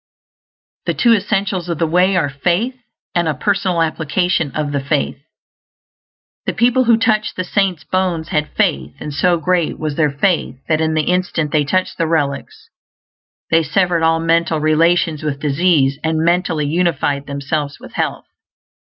[0.87, 2.75] The two essentials of the Way are Faith,
[3.13, 5.19] and a Personal Application of the Faith.
[6.47, 10.55] The people who touched the saint's bones had faith; and so great was their faith
[10.67, 12.71] that in the instant they touched the relics
[13.51, 18.25] they SEVERED ALL MENTAL RELATIONS WITH DISEASE, AND MENTALLY UNIFIED THEMSELVES WITH HEALTH.